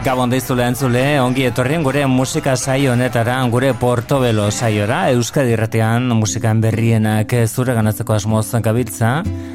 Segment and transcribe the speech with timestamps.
[0.00, 6.62] Gabon deizule entzule, ongi etorrien gure musika saio honetara, gure portobelo saiora, Euskadi irratean musikan
[6.62, 9.10] berrienak zure ganatzeko asmoz gabiltza,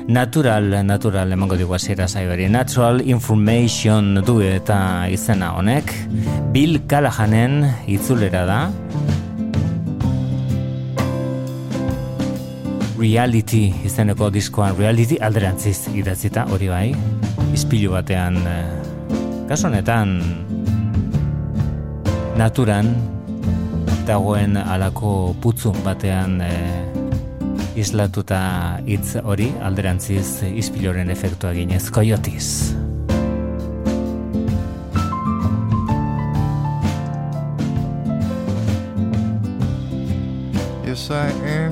[0.05, 5.89] natural, natural, emango dugu hasiera saioari, natural information du eta izena honek,
[6.53, 8.61] Bill Callahanen itzulera da,
[12.99, 16.89] Reality izeneko diskoan, reality alderantziz idatzita, hori bai,
[17.53, 18.39] izpilu batean
[19.45, 20.17] Kaso honetan
[22.33, 22.87] naturan
[24.07, 26.49] dagoen alako putzu batean e,
[27.77, 28.39] islatuta
[28.87, 32.73] hitz hori alderantziz ispiloren efektua ginez koiotiz.
[40.85, 41.64] Yes, I am.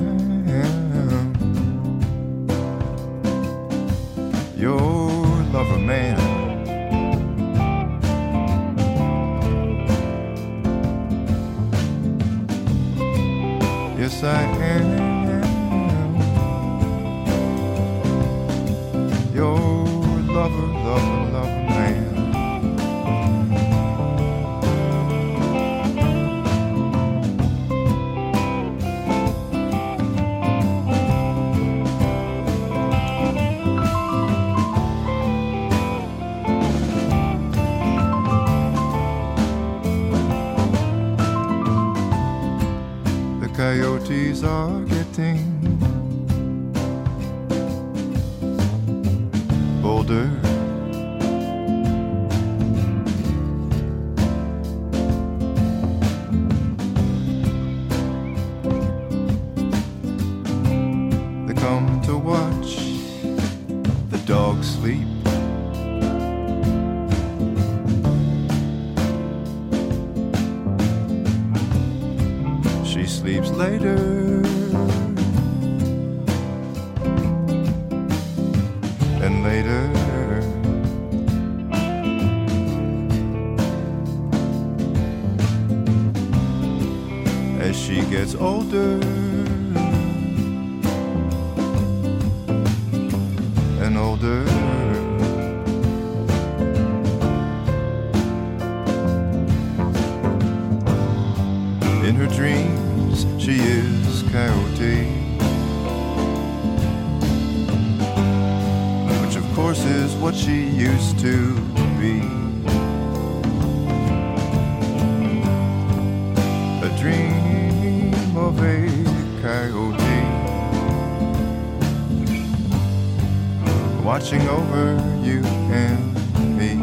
[124.14, 124.92] Watching over
[125.24, 125.42] you
[125.74, 126.14] and
[126.56, 126.74] me.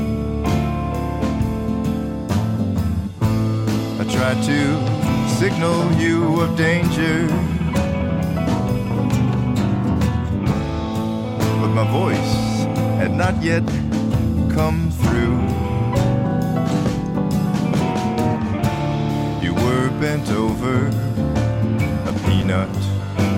[3.98, 4.60] I tried to
[5.40, 7.28] signal you of danger.
[11.62, 12.34] But my voice
[13.00, 13.66] had not yet
[14.54, 15.40] come through.
[19.42, 20.88] You were bent over,
[22.10, 22.76] a peanut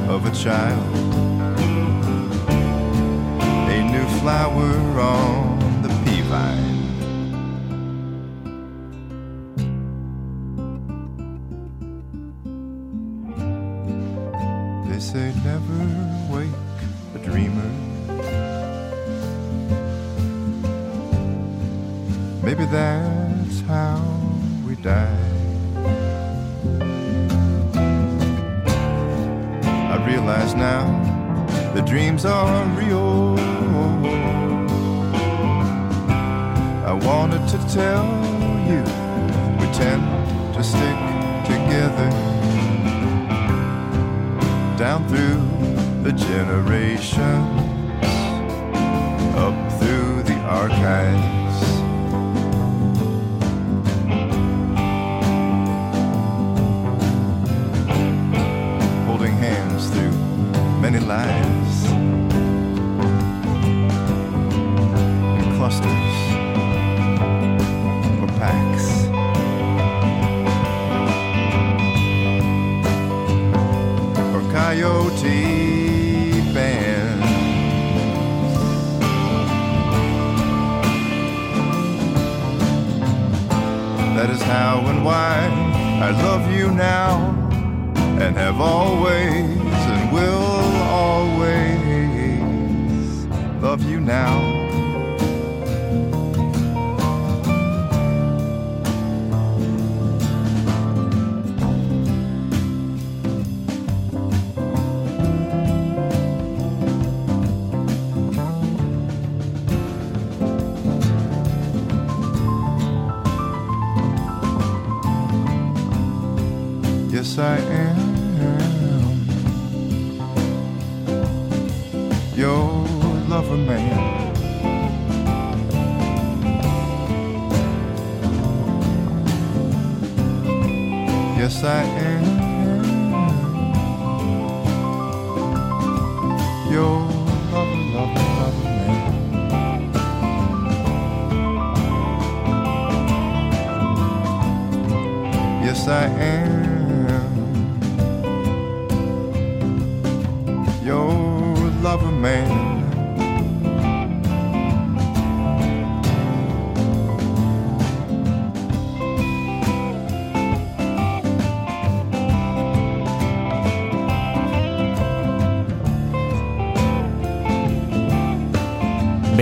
[0.09, 1.32] of a child,
[4.23, 5.52] flower on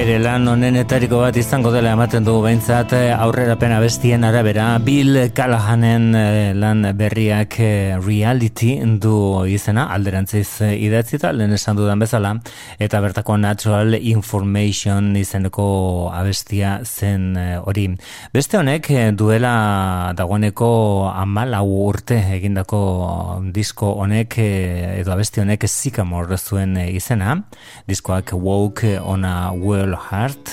[0.02, 5.28] Bere lan honenetariko bat izango dela ematen dugu behintzat eh, aurrera pena bestien arabera Bill
[5.38, 9.14] Callahanen eh, lan berriak eh, reality du
[9.46, 12.32] izena alderantziz idatzi eta lehen esan dudan bezala
[12.82, 15.68] eta bertako natural information izeneko
[16.10, 17.86] abestia zen hori.
[18.34, 19.54] Beste honek duela
[20.18, 20.72] dagoeneko
[21.14, 22.82] amalau urte egindako
[23.54, 27.38] disko honek edo abesti honek zikamor zuen izena
[27.86, 30.52] diskoak woke on a world Heart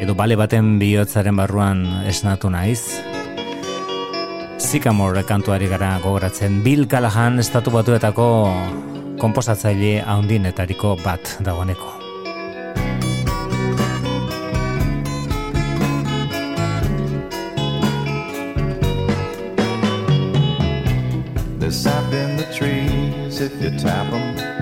[0.00, 2.82] edo bale baten bihotzaren barruan esnatu naiz.
[4.60, 6.62] Sycamore kantuari gara gogoratzen.
[6.64, 8.26] Bill Callahan estatu batuetako
[9.20, 11.92] komposatzaile haundinetariko bat dagoeneko.
[21.58, 24.55] There's sap in the trees if you tap them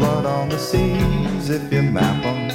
[0.00, 2.50] blood on the seas if you map them.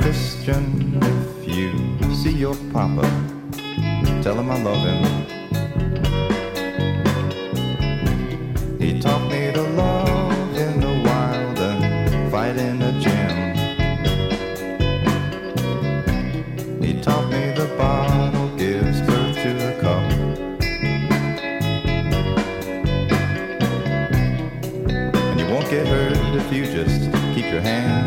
[0.00, 3.02] Christian, if you see your papa,
[4.22, 5.02] tell him I love him.
[8.78, 12.91] He taught me to love in the wild and fight in the
[26.44, 27.00] If you Just
[27.34, 28.01] keep your hands.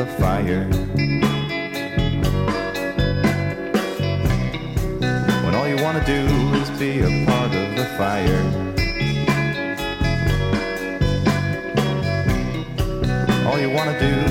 [0.00, 0.64] the fire.
[5.44, 6.22] When all you want to do
[6.60, 8.42] is be a part of the fire.
[13.46, 14.29] All you want to do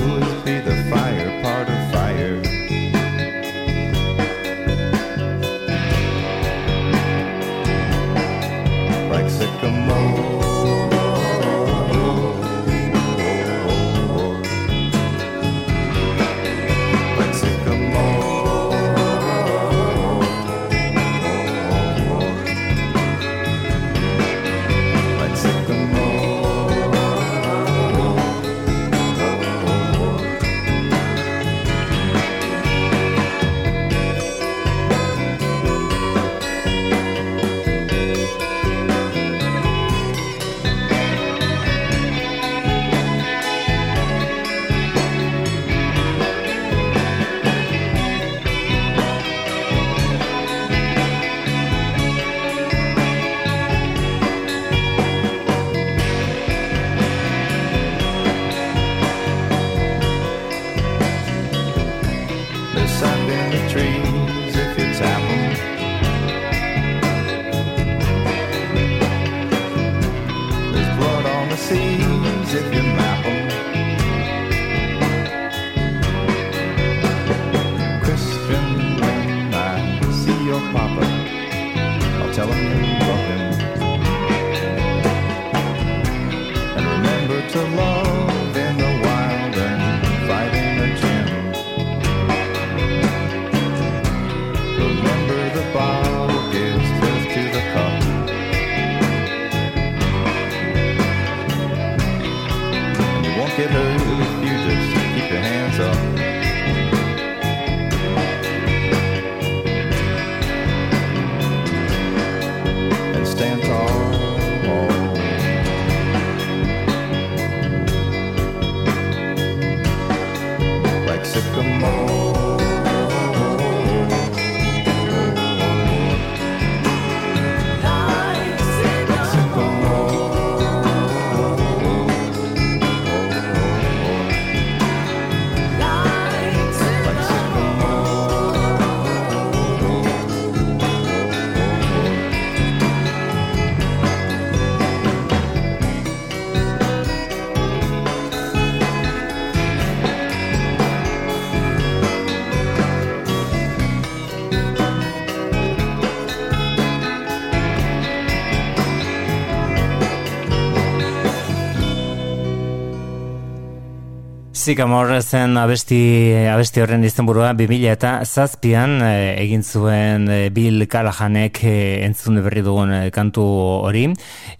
[164.60, 171.62] Sikamor zen abesti, abesti horren izenburua 2000 eta zazpian eh, egin zuen eh, Bill Callahanek
[171.64, 173.44] eh, entzun berri dugun kantu
[173.86, 174.02] hori.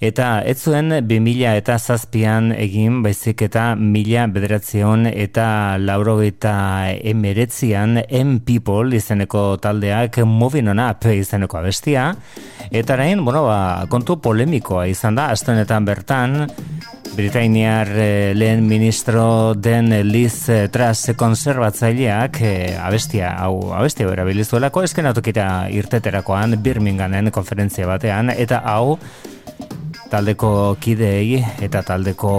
[0.01, 6.55] Eta ez zuen 2000 eta zazpian egin baizik eta mila bederatzion eta laurogeita
[7.13, 12.15] emeretzian M People izeneko taldeak Moving On Up izeneko abestia.
[12.71, 16.47] Eta orain, bueno, ba, kontu polemikoa izan da, astonetan bertan
[17.17, 24.85] Britainiar eh, lehen ministro den Liz eh, Truss konservatzaileak eh, abestia, hau abestia bera bilizuelako
[24.87, 28.99] eskenatokita irteterakoan Birminghamen konferentzia batean eta hau
[30.11, 32.33] taldeko kideei eta taldeko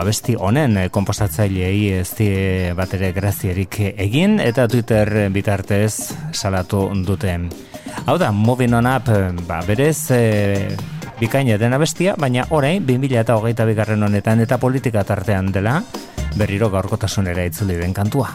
[0.00, 7.50] abesti honen komposatzailei ez die bat ere grazierik egin eta Twitter bitartez salatu duten.
[8.06, 9.08] Hau da, moving on up,
[9.46, 10.08] ba, berez,
[11.22, 15.76] bikaina dena bestia, baina orain 2000 eta hogeita bigarren honetan eta politika tartean dela
[16.34, 18.32] berriro gaurkotasunera itzuli den kantua.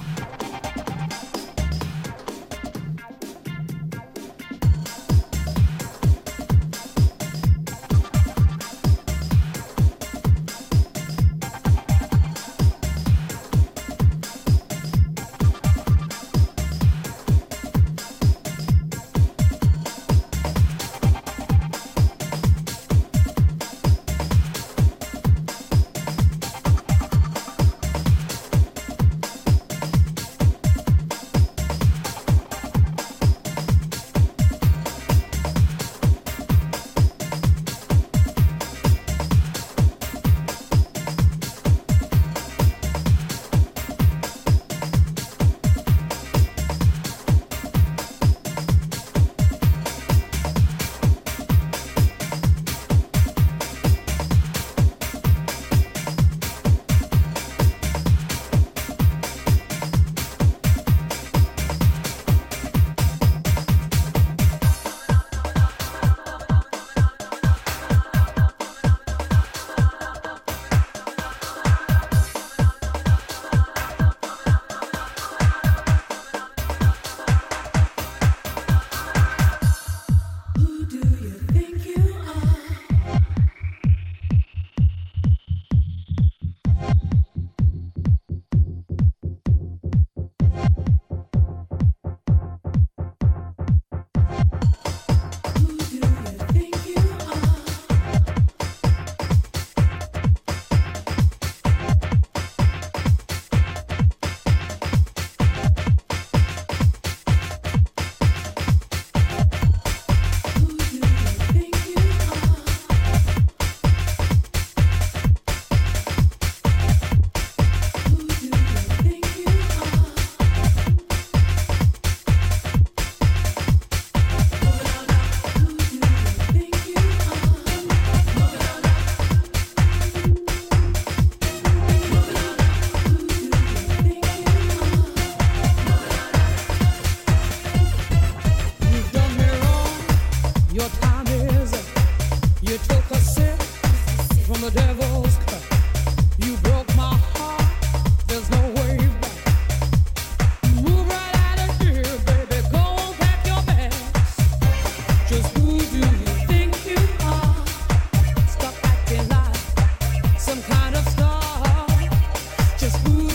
[162.90, 163.27] just woo.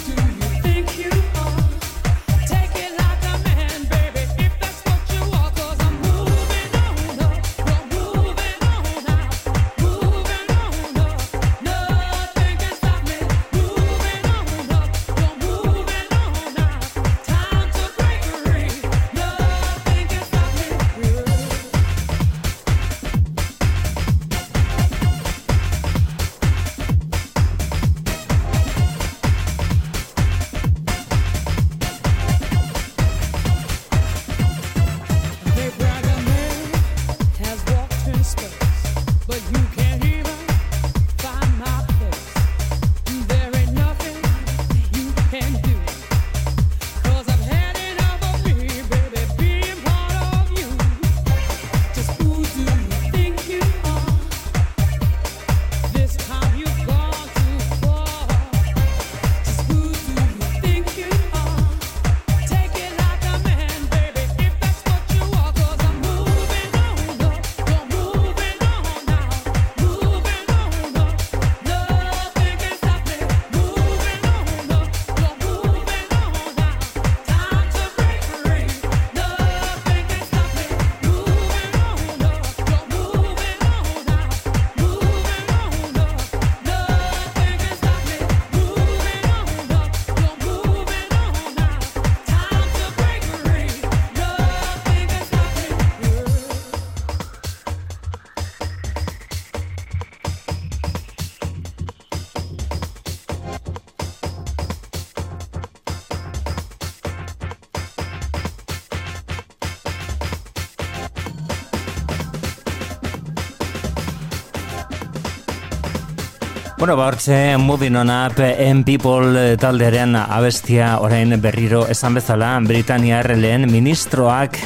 [116.82, 123.68] Bueno, bortze, moving on up, M People taldearen abestia orain berriro esan bezala, Britaniar lehen
[123.70, 124.58] ministroak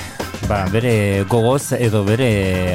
[0.48, 2.30] ba, bere gogoz edo bere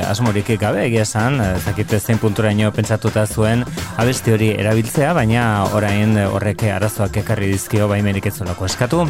[0.05, 3.65] asmorik gabe egia esan, zakite zein punturaino pentsatuta zuen
[3.97, 9.07] abesti hori erabiltzea, baina orain horrek arazoak ekarri dizkio baimenik ez zolako eskatu.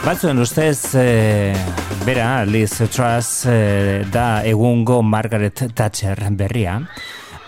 [0.00, 1.52] Batzuen ustez, e,
[2.06, 6.78] bera, Liz Truss e, da egungo Margaret Thatcher berria.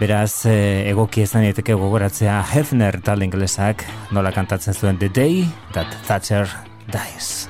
[0.00, 3.84] Beraz, e, egoki ezan daiteke gogoratzea Hefner tal inglesak
[4.16, 5.44] nola kantatzen zuen The Day
[5.76, 6.48] That Thatcher
[6.88, 7.49] Dies.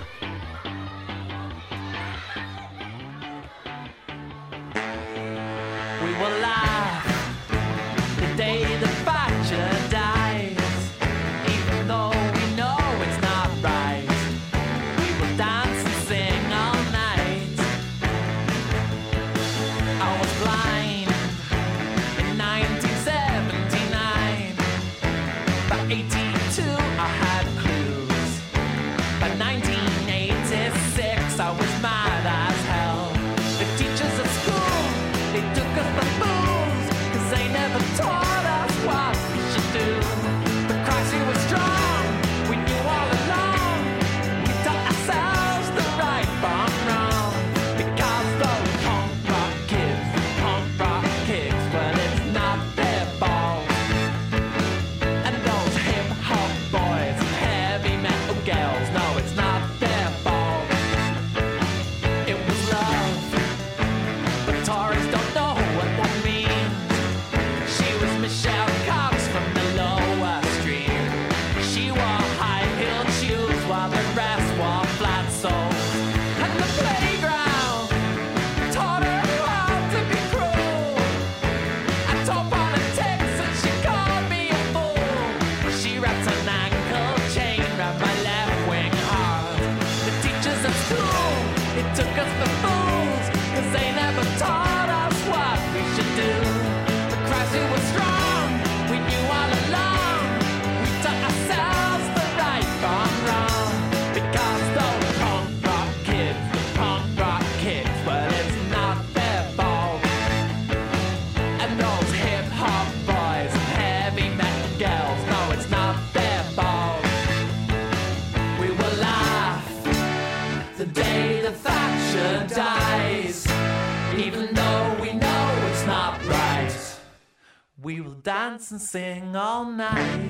[128.60, 130.29] Dance and sing all night.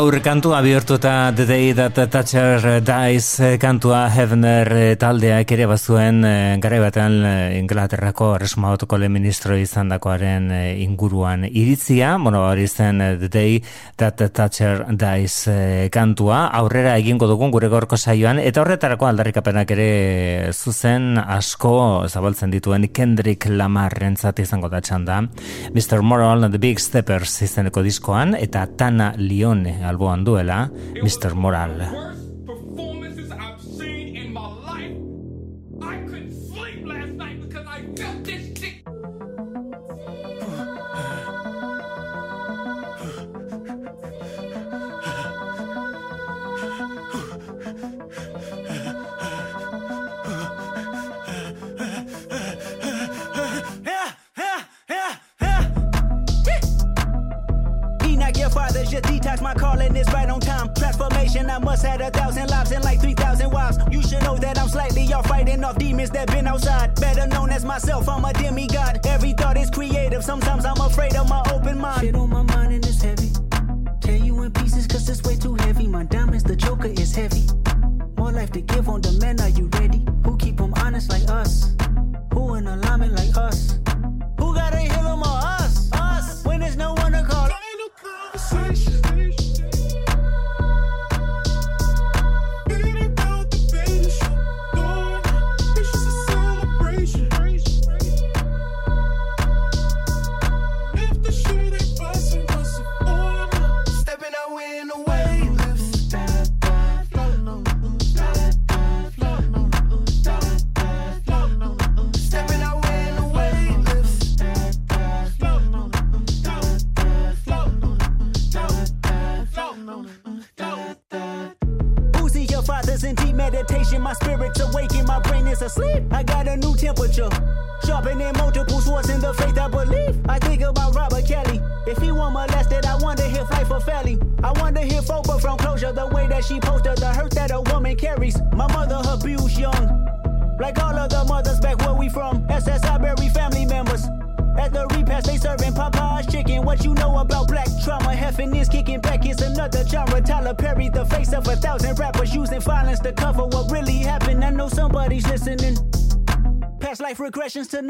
[0.00, 3.26] Aur kantua bihurtuta The Day That Thatcher Dies
[3.60, 10.50] kantua Heavener taldeak ere bazuen eh, gare batean eh, Inglaterrako resuma le ministro izan dakoaren
[10.52, 13.62] eh, inguruan iritzia, bueno, hori zen The Day
[13.96, 15.50] That Thatcher Dies
[15.92, 22.88] kantua, aurrera egingo dugun gure gorko saioan, eta horretarako aldarrikapenak ere zuzen asko zabaltzen dituen
[22.88, 25.20] Kendrick Lamar rentzat izango da txanda,
[25.74, 26.00] Mr.
[26.00, 30.62] Moral and the Big Steppers izeneko diskoan, eta Tana Lione alboan duela
[31.02, 31.34] Mr.
[31.34, 32.09] Moral.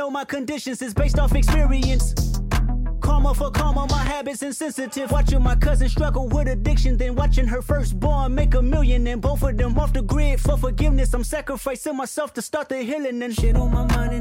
[0.01, 2.15] Know my conditions is based off experience.
[3.03, 5.11] Karma for karma, my habits insensitive.
[5.11, 9.43] Watching my cousin struggle with addiction, then watching her firstborn make a million, and both
[9.43, 11.13] of them off the grid for forgiveness.
[11.13, 14.20] I'm sacrificing myself to start the healing, and shit on my mind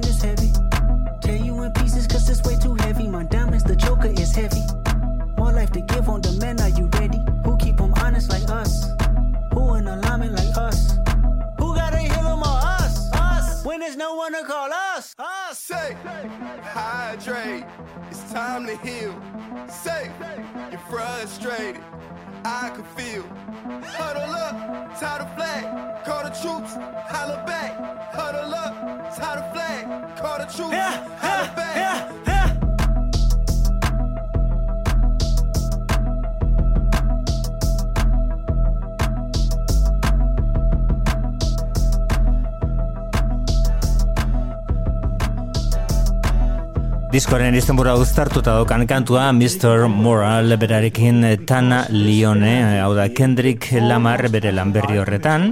[47.30, 49.84] Diskoren izenbura uztartuta daukan kantua Mr.
[49.86, 55.46] Moral berarekin Tana Lione, hau da Kendrick Lamar bere lan berri horretan.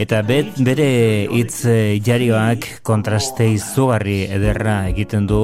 [0.00, 0.86] Eta bet, bere
[1.28, 5.42] hitz eh, jarioak kontraste izugarri ederra egiten du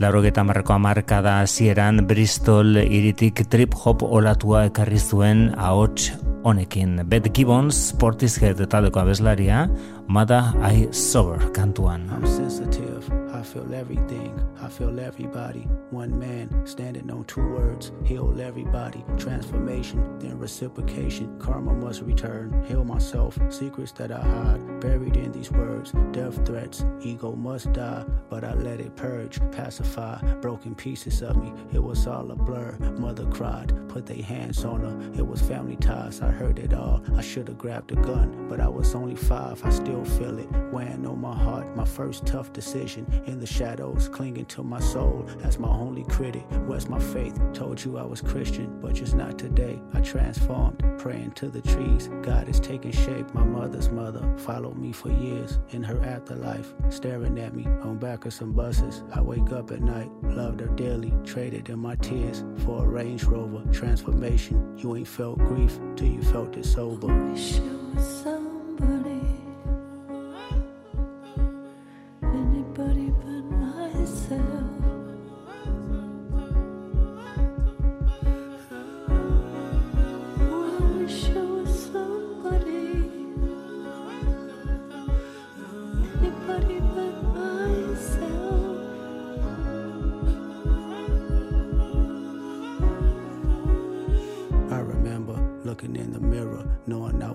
[0.00, 6.14] laurogeta marreko amarkada hasieran Bristol iritik trip hop olatua ekarri zuen ahots
[6.48, 7.02] honekin.
[7.04, 9.66] Bet Gibbons, Portishead taldeko abeslaria,
[10.08, 12.08] Mada I Sober kantuan.
[12.08, 13.23] I'm sensitive.
[13.44, 14.56] I feel everything.
[14.62, 15.68] I feel everybody.
[15.90, 17.92] One man standing on two words.
[18.02, 19.04] Heal everybody.
[19.18, 21.38] Transformation, then reciprocation.
[21.38, 22.64] Karma must return.
[22.64, 23.38] Heal myself.
[23.50, 24.80] Secrets that I hide.
[24.80, 25.92] Buried in these words.
[26.12, 26.86] Death threats.
[27.02, 28.06] Ego must die.
[28.30, 29.38] But I let it purge.
[29.52, 30.22] Pacify.
[30.36, 31.52] Broken pieces of me.
[31.70, 32.78] It was all a blur.
[32.98, 33.74] Mother cried.
[33.90, 35.12] Put their hands on her.
[35.18, 36.22] It was family ties.
[36.22, 37.02] I heard it all.
[37.14, 38.48] I should have grabbed a gun.
[38.48, 39.62] But I was only five.
[39.66, 40.50] I still feel it.
[40.72, 41.76] Weighing on my heart.
[41.76, 43.04] My first tough decision.
[43.34, 44.08] In the shadows.
[44.08, 45.26] Clinging to my soul.
[45.42, 46.44] As my only critic.
[46.66, 47.36] Where's my faith?
[47.52, 48.78] Told you I was Christian.
[48.80, 49.80] But just not today.
[49.92, 50.84] I transformed.
[50.98, 52.08] Praying to the trees.
[52.22, 53.34] God is taking shape.
[53.34, 55.58] My mother's mother followed me for years.
[55.70, 56.72] In her afterlife.
[56.90, 59.02] Staring at me on back of some buses.
[59.12, 60.12] I wake up at night.
[60.22, 61.12] Loved her dearly.
[61.24, 63.64] Traded in my tears for a Range Rover.
[63.72, 64.78] Transformation.
[64.78, 67.08] You ain't felt grief till you felt it sober.
[67.08, 67.58] Wish
[67.98, 69.13] somebody,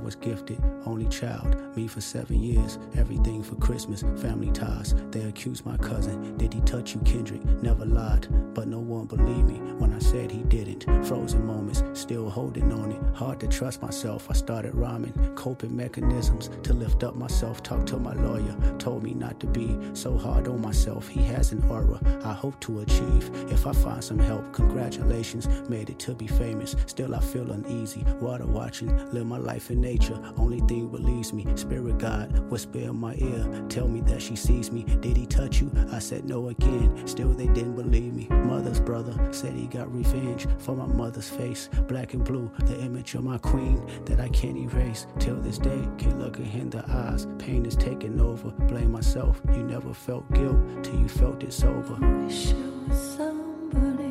[0.10, 1.56] was gifted only child.
[1.76, 4.95] Me for seven years, everything for Christmas, family ties.
[5.12, 6.36] They accused my cousin.
[6.38, 7.45] Did he touch you, Kendrick?
[7.62, 10.84] Never lied, but no one believed me when I said he didn't.
[11.06, 13.15] Frozen moments, still holding on it.
[13.15, 14.28] Hard to trust myself.
[14.30, 17.62] I started rhyming, coping mechanisms to lift up myself.
[17.62, 21.08] Talked to my lawyer, told me not to be so hard on myself.
[21.08, 23.30] He has an aura I hope to achieve.
[23.52, 26.76] If I find some help, congratulations, made it to be famous.
[26.88, 28.04] Still, I feel uneasy.
[28.19, 29.98] Water watching, live my life in nature.
[30.38, 31.45] Only thing relieves me.
[31.55, 34.83] Spirit God, whisper in my ear, tell me that she sees me.
[34.83, 35.71] Did he touch you?
[35.91, 37.07] I said no again.
[37.07, 38.27] Still, they didn't believe me.
[38.29, 41.69] Mother's brother said he got revenge for my mother's face.
[41.88, 45.07] Black and blue, the image of my queen that I can't erase.
[45.19, 47.27] Till this day, can't look her in the eyes.
[47.38, 48.49] Pain is taking over.
[48.67, 49.41] Blame myself.
[49.53, 51.95] You never felt guilt till you felt it sober.
[52.23, 52.55] wish it
[52.88, 54.09] was somebody,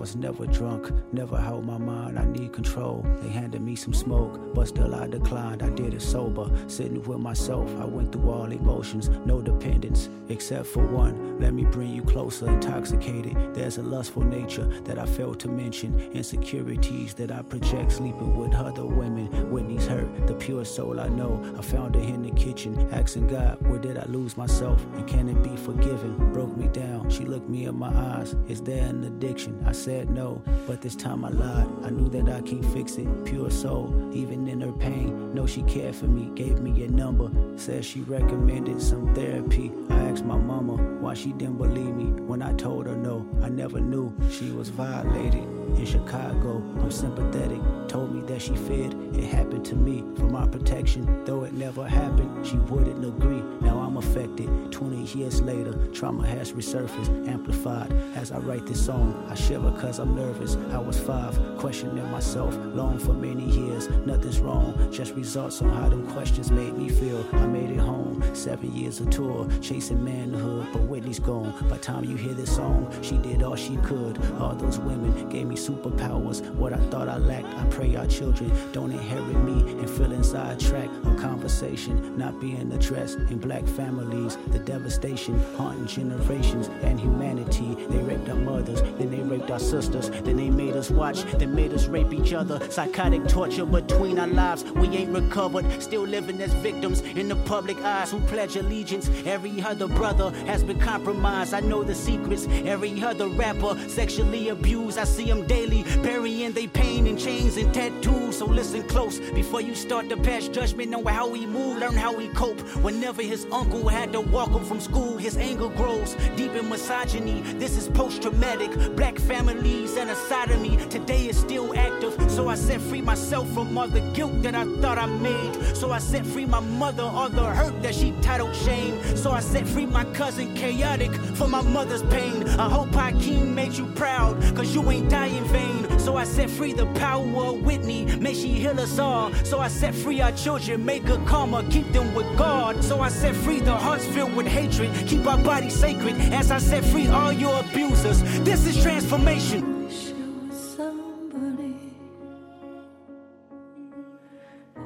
[0.00, 2.18] was never drunk, never held my mind.
[2.18, 3.04] I need control.
[3.20, 5.62] They handed me some smoke, but still I declined.
[5.62, 7.68] I did it sober, sitting with myself.
[7.78, 11.38] I went through all emotions, no dependence, except for one.
[11.38, 13.36] Let me bring you closer, intoxicated.
[13.54, 18.54] There's a lustful nature that I failed to mention, insecurities that I project, sleeping with
[18.54, 19.26] other women.
[19.50, 21.44] Whitney's hurt, the pure soul I know.
[21.58, 24.82] I found her in the kitchen, asking God, where did I lose myself?
[24.94, 26.32] And can it be forgiven?
[26.32, 27.10] Broke me down.
[27.10, 28.34] She looked me in my eyes.
[28.48, 29.62] Is there an addiction?
[29.66, 31.68] I said no, but this time I lied.
[31.82, 33.08] I knew that I can't fix it.
[33.24, 35.34] Pure soul, even in her pain.
[35.34, 37.30] Know she cared for me, gave me a number.
[37.56, 39.72] Said she recommended some therapy.
[39.90, 43.26] I asked my mama why she didn't believe me when I told her no.
[43.42, 45.59] I never knew she was violated.
[45.76, 47.60] In Chicago, I'm sympathetic.
[47.88, 51.24] Told me that she feared it happened to me for my protection.
[51.24, 53.42] Though it never happened, she wouldn't agree.
[53.60, 54.48] Now I'm affected.
[54.70, 57.92] 20 years later, trauma has resurfaced, amplified.
[58.14, 60.56] As I write this song, I shiver cause I'm nervous.
[60.70, 63.88] I was five, questioning myself, long for many years.
[64.06, 67.26] Nothing's wrong, just results on how them questions made me feel.
[67.32, 71.52] I made it home, seven years of tour, chasing manhood, but Whitney's gone.
[71.68, 74.18] By time you hear this song, she did all she could.
[74.38, 76.48] All those women gave me superpowers.
[76.54, 80.58] What I thought I lacked, I pray our children don't inherit me and feel inside
[80.58, 84.38] track of conversation not being addressed in black families.
[84.48, 87.74] The devastation haunting generations and humanity.
[87.88, 91.54] They raped our mothers, then they raped our sisters, then they made us watch, then
[91.54, 92.58] made us rape each other.
[92.70, 94.64] Psychotic torture between our lives.
[94.64, 99.10] We ain't recovered, still living as victims in the public eyes who pledge allegiance.
[99.26, 101.54] Every other brother has been compromised.
[101.54, 102.46] I know the secrets.
[102.64, 104.98] Every other rapper sexually abused.
[104.98, 108.38] I see them daily, burying their pain in chains and tattoos.
[108.38, 112.16] So listen close before you start to pass judgment on how he move, learn how
[112.16, 112.60] he cope.
[112.86, 117.40] Whenever his uncle had to walk him from school, his anger grows deep in misogyny.
[117.62, 118.70] This is post-traumatic.
[118.94, 122.14] Black families and a side of me today is still active.
[122.30, 125.76] So I set free myself from all the guilt that I thought I made.
[125.76, 128.94] So I set free my mother, all the hurt that she titled shame.
[129.16, 132.46] So I set free my cousin chaotic for my mother's pain.
[132.50, 135.98] I hope Hakeem made you proud, cause you ain't die in vain.
[135.98, 139.32] So I set free the power of Whitney, may she heal us all.
[139.44, 142.82] So I set free our children, make good karma, keep them with God.
[142.84, 146.14] So I set free the hearts filled with hatred, keep our bodies sacred.
[146.32, 149.78] As I set free all your abusers, this is transformation.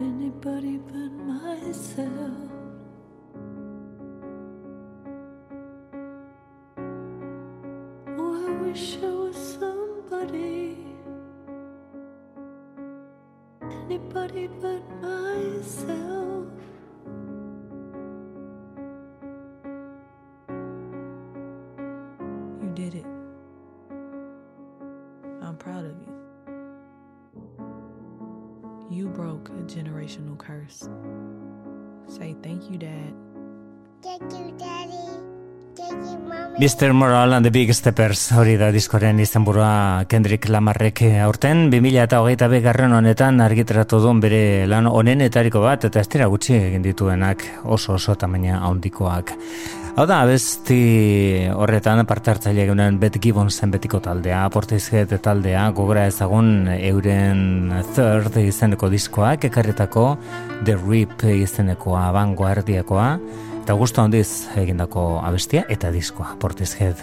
[0.01, 2.51] Anybody but myself.
[8.19, 9.84] Oh, I wish it was somebody,
[10.23, 10.77] anybody
[13.85, 16.47] anybody but myself.
[22.63, 23.07] You did it.
[25.43, 26.13] I'm proud of you.
[28.91, 30.89] You broke a generational curse.
[32.07, 33.15] Say thank you, Dad.
[34.03, 35.34] Thank you, Daddy.
[36.59, 36.93] Mr.
[36.93, 42.47] Moral and the Big Steppers hori da diskoren izenburua Kendrick Lamarrek aurten 2000 eta hogeita
[42.49, 48.15] begarren honetan argitaratu duen bere lan onenetariko bat eta ez gutxi egin dituenak oso oso
[48.15, 49.35] tamaina handikoak.
[49.97, 56.69] Hau da, abesti horretan parte hartzaile egunen Bet Gibbonsen betiko taldea, Portishead taldea, gogora ezagun
[56.75, 60.17] euren third izeneko diskoak, ekarretako
[60.65, 63.09] The Rip izenekoa, vanguardiakoa,
[63.65, 67.01] Eta gustu handiz egindako abestia eta diskoa, Portishead.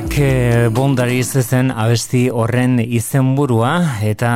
[0.00, 4.30] Mugak eh, bondari zen abesti horren izenburua eta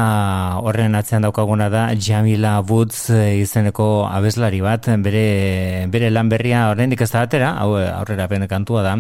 [0.61, 4.91] horren atzean daukaguna da Jamila Woods eh, izeneko abeslari bat.
[5.01, 8.95] Bere, bere lan berria horrendik ez da atera, hau eh, aurrera pen kantua da,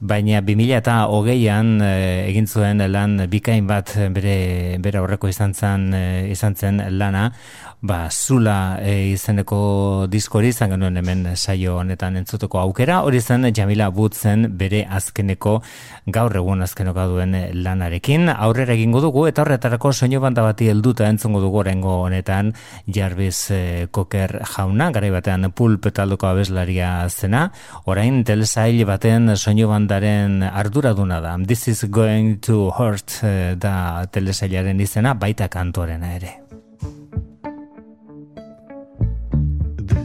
[0.00, 5.92] baina 2000 eta hogeian egin zuen lan bikain bat bere, bere aurreko izan zen,
[6.32, 7.34] izan zen lana,
[7.80, 13.88] ba, zula e, izeneko diskori izan genuen hemen saio honetan entzuteko aukera, hori zen Jamila
[13.90, 15.60] Woodsen bere azkeneko
[16.06, 21.40] gaur egun azkeneko duen lanarekin, aurrera egingo dugu eta horretarako soinu banda bati helduta entzungo
[21.40, 22.52] dugu orengo honetan
[22.86, 27.48] Jarvis e, Cocker jauna, garai batean pulp taldoko abeslaria zena,
[27.86, 31.36] orain telesail baten soinu bandaren arduraduna da.
[31.38, 36.47] This is going to hurt e, da telesailaren izena, baita kantuarena ere.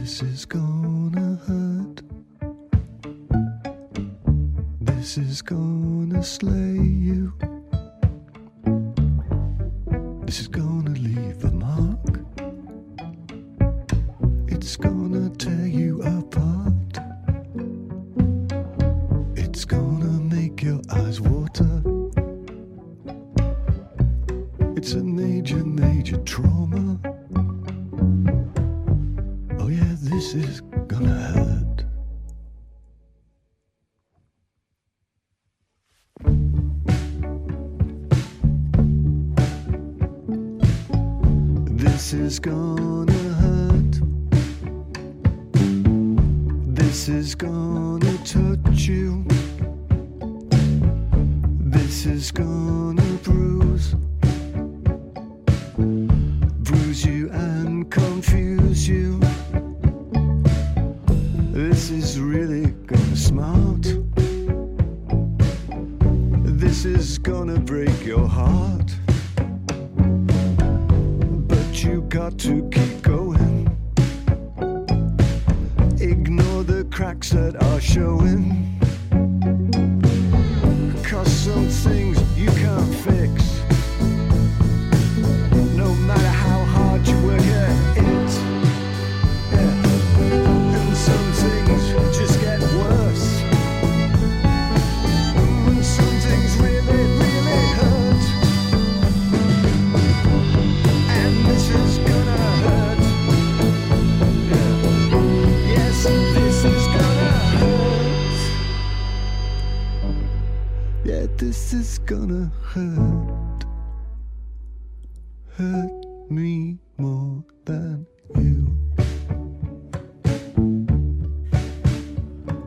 [0.04, 2.02] This is gonna hurt.
[4.82, 7.32] This is gonna slay you.
[10.26, 12.20] This is gonna leave a mark.
[14.48, 16.98] It's gonna tear you apart.
[19.36, 21.82] It's gonna make your eyes water.
[24.76, 27.13] It's a major, major trauma.
[30.14, 31.84] This is gonna hurt.
[41.66, 43.12] This is gonna
[43.42, 43.94] hurt.
[46.76, 49.24] This is gonna touch you.
[51.58, 53.96] This is gonna bruise.
[56.62, 59.20] Bruise you and confuse you.
[61.74, 63.82] This is really gonna smart.
[66.44, 68.94] This is gonna break your heart.
[71.48, 73.66] But you got to keep going.
[75.98, 78.73] Ignore the cracks that are showing.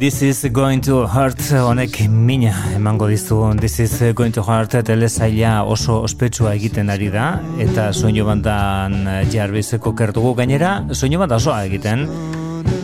[0.07, 5.65] This is going to hurt honek mina emango dizu This is going to hurt telesaila
[5.67, 8.95] oso ospetsua egiten ari da eta soinu bandan
[9.27, 12.07] jarbizeko kertugu gainera soinu banda osoa egiten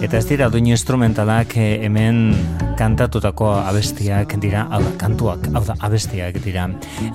[0.04, 2.34] Eta ez dira doinu instrumentalak eh, hemen
[2.76, 6.66] kantatutako abestiak dira, hau da, kantuak, hau da, abestiak dira.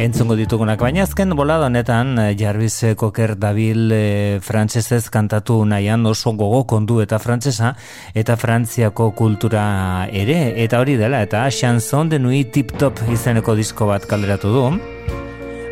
[0.01, 4.01] Entzungo ditugunak, baina azken bolada honetan eh, Jarvis Koker dabil e,
[4.41, 7.75] frantsesez kantatu nahian oso gogo kondu eta frantsesa
[8.17, 13.93] eta frantziako kultura ere, eta hori dela, eta chanson de nuit tip top izeneko disko
[13.93, 14.67] bat kalderatu du.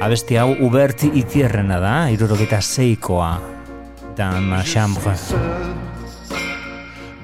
[0.04, 3.38] Abesti hau Hubert Itierrena da, irurogeta seikoa.
[4.16, 5.16] Dans ma chambre.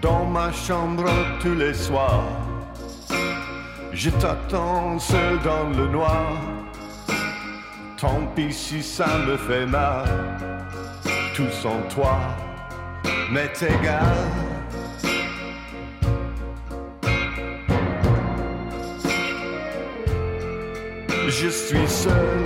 [0.02, 1.08] Dans ma chambre
[1.40, 2.26] tous les soirs.
[3.92, 6.36] Je t'attends seul dans le noir.
[7.96, 10.04] Tant pis si ça me fait mal.
[11.34, 12.18] Tout sans toi
[13.30, 14.16] m'est égal.
[21.28, 22.38] Je suis seul,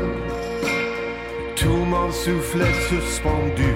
[1.56, 3.74] tout mon souffle est suspendu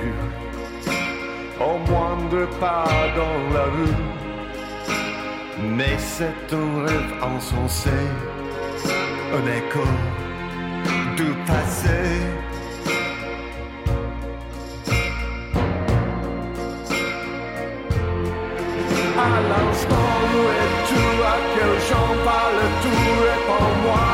[1.60, 2.86] au moindre pas
[3.16, 3.96] dans la rue.
[5.76, 7.90] Mais c'est un rêve insensé,
[9.34, 9.86] un écho
[11.16, 12.00] du passé.
[19.18, 24.06] À l'instant où es-tu, à quel chant parle tout, réponds-moi.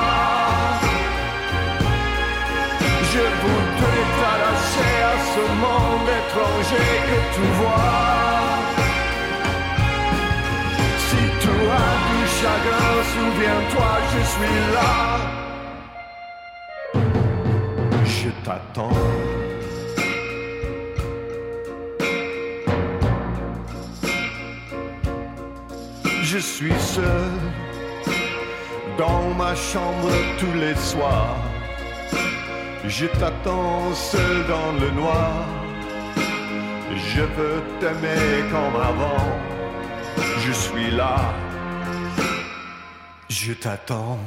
[3.13, 3.56] Je voudrais t'arracher à
[5.37, 7.95] ce monde étranger que tu vois.
[11.07, 14.95] Si tu as du chagrin, souviens-toi, je suis là.
[18.19, 19.03] Je t'attends.
[26.23, 27.33] Je suis seul
[28.99, 31.37] dans ma chambre tous les soirs.
[32.89, 35.33] Je t'attends seul dans le noir.
[36.95, 39.27] Je veux t'aimer comme avant.
[40.39, 41.35] Je suis là.
[43.29, 44.21] Je t'attends.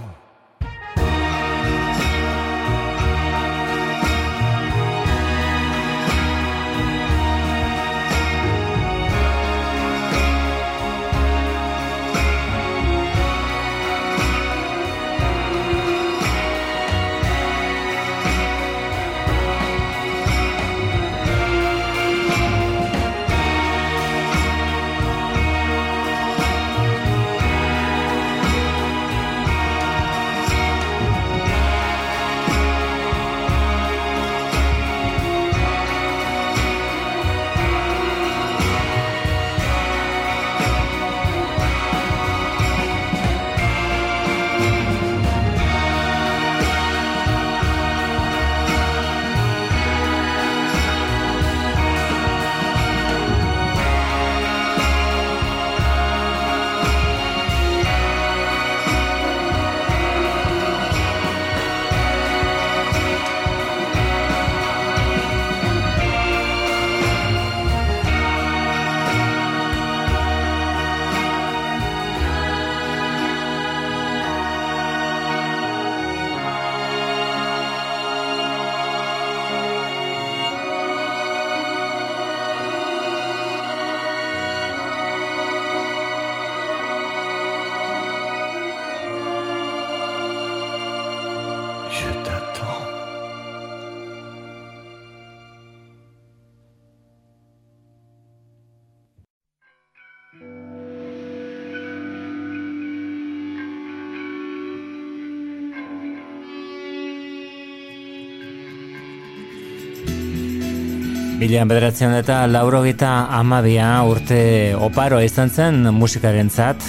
[111.40, 116.84] Mila bederatzen eta laurogita amabia urte oparoa izan zen musikarentzat.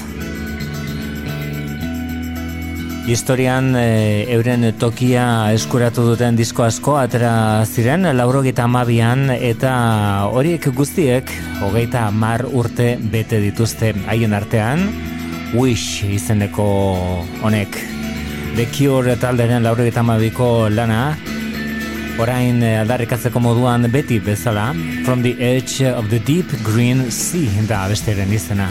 [3.06, 9.70] Historian e, euren tokia eskuratu duten disko asko atera ziren laurogita amabian eta
[10.34, 11.30] horiek guztiek
[11.62, 14.88] hogeita mar urte bete dituzte haien artean.
[15.54, 16.70] Wish izeneko
[17.46, 17.84] honek.
[18.58, 21.04] The Cure talderen laurogita amabiko lana
[22.20, 24.66] Orain eh, aldarrikatzeko moduan beti bezala
[25.06, 28.68] From the Edge of the Deep Green Sea da besteren izena.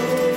[0.00, 0.29] you.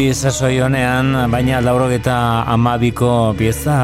[0.00, 2.14] Beti sasoi honean, baina laurogeta
[2.48, 3.74] amabiko pieza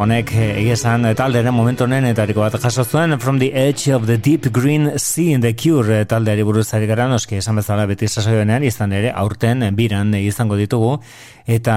[0.00, 4.48] honek egizan talderen momentu honen etariko bat jaso zuen From the Edge of the Deep
[4.56, 8.64] Green Sea in the Cure taldeari buruz ari gara noski esan bezala beti sasoi honean
[8.64, 10.96] izan ere aurten biran izango ditugu
[11.44, 11.76] eta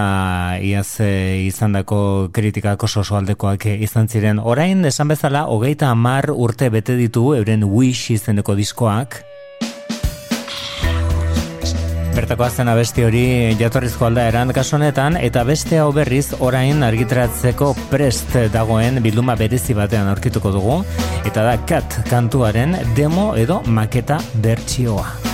[0.63, 4.39] iaz eh, izandako kritikak oso oso aldekoak izan ziren.
[4.39, 9.26] Orain esan bezala hogeita amar urte bete ditugu euren Wish izeneko diskoak
[12.18, 13.20] Bertako azten abesti hori
[13.59, 20.09] jatorrizko aldaeran kasu honetan eta beste hau berriz orain argitaratzeko prest dagoen bilduma berezi batean
[20.15, 20.82] aurkituko dugu
[21.30, 25.26] eta da Cat kantuaren demo edo maketa bertsioa.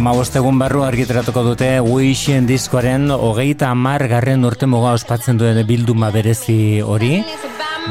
[0.00, 6.08] Ama egun barru argitaratuko dute Wishen diskoaren hogeita amar garren urte muga ospatzen duen bilduma
[6.10, 7.18] berezi hori.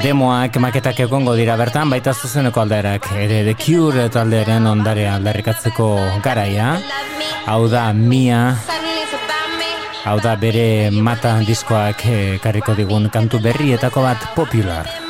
[0.01, 5.89] Demoak maketak egongo dira bertan, baita zuzeneko alderak, ere The Cure taldearen ondare aldarrikatzeko
[6.26, 6.72] garaia.
[7.45, 8.55] Hau da Mia,
[10.05, 15.09] hau da bere mata diskoak eh, karriko digun kantu berrietako bat popular.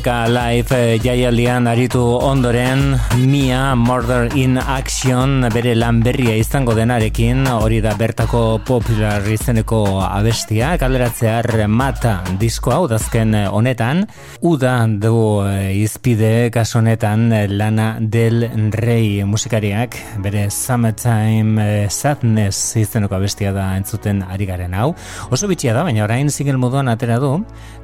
[0.00, 7.46] cerca Live eh, jaialdian aritu ondoren Mia Murder in Action bere lan berria izango denarekin
[7.48, 14.04] hori da bertako popular izeneko abestia kaleratzear mata disko hau dazken honetan.
[14.42, 22.76] Uda du eh, izpide kaso honetan eh, lana del rei musikariak bere Summertime eh, Sadness
[22.76, 24.92] izeneko abestia da entzuten ari garen hau.
[25.30, 27.36] Oso bitxia da baina orain single moduan atera du.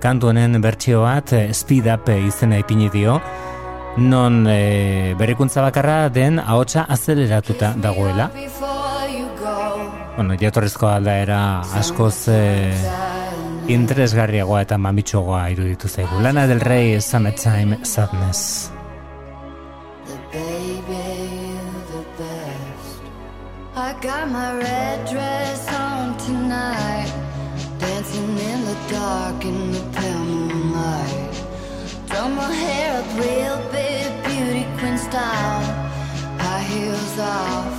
[0.03, 3.20] Kantu honen bertsio bat eh, Speed Up izena ipini dio
[3.97, 8.31] non eh, berrikuntza bakarra den ahotsa azeleratuta dagoela
[10.16, 11.41] bueno, jatorrizko aldaera
[11.81, 12.72] askoz eh,
[13.68, 18.70] interesgarriagoa eta mamitxogoa iruditu zaigu Lana del Rey Summertime Sadness.
[23.79, 27.12] I got my red dress on tonight,
[27.79, 31.36] dancing in the dark in the pale moonlight.
[32.27, 35.62] Throw my hair up real big, beauty queen style.
[36.41, 37.74] High heels off,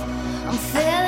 [0.48, 1.07] I'm feeling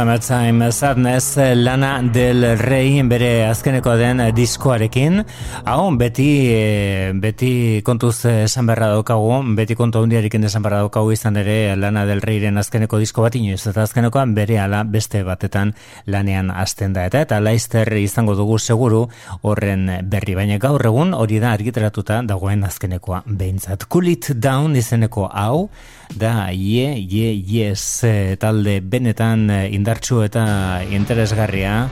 [0.00, 5.20] Summertime Sadness Lana del Rey bere azkeneko den diskoarekin.
[5.68, 11.36] Hau, beti, eh, beti kontuz esan beharra daukagu, beti kontu handiarekin esan beharra daukagu izan
[11.36, 15.74] ere Lana del Reyren azkeneko disko bat inoiz, eta azkenekoan bere ala beste batetan
[16.06, 17.04] lanean hasten da.
[17.04, 19.06] Eta eta laizter izango dugu seguru
[19.42, 23.84] horren berri, baina gaur egun hori da argitaratuta dagoen azkenekoa behintzat.
[23.92, 25.68] Cool It Down izeneko hau,
[26.14, 30.44] da ye, ye, yes eh, talde benetan eh, indartsu eta
[30.90, 31.88] interesgarria.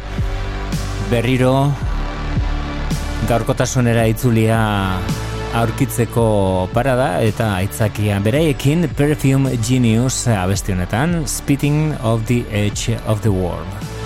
[1.11, 1.73] Berriro
[3.29, 4.59] gaurkotasunera itzulia
[5.59, 8.19] aurkitzeko parada eta aitzakia.
[8.25, 13.98] Beraiekin Perfume Genius abesti honetan Spitting of the Edge of the World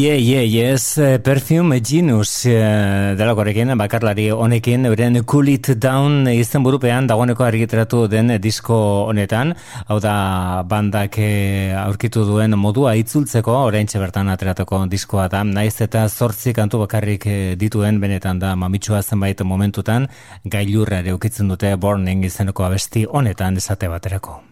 [0.00, 6.24] Yeah, yeah, yes, eh, Perfume Genius eh, e, delakorekin, bakarlari honekin, euren Cool It Down
[6.32, 8.78] izten burupean dagoeneko argitratu den disko
[9.10, 9.52] honetan,
[9.88, 16.08] hau da bandak eh, aurkitu duen modua itzultzeko, orain bertan ateratuko diskoa da, naiz eta
[16.08, 17.26] zortzi kantu bakarrik
[17.60, 20.08] dituen, benetan da mamitsua zenbait momentutan,
[20.46, 24.49] gailurra eukitzen dute Burning izeneko abesti honetan esate baterako.